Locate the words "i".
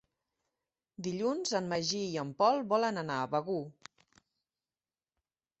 2.05-2.17